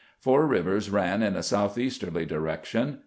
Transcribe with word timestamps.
Four 0.19 0.47
rivers 0.47 0.89
run 0.89 1.21
in 1.21 1.35
a 1.35 1.43
southeasterly 1.43 2.25
direction. 2.25 2.97